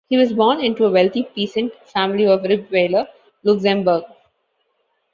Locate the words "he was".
0.09-0.33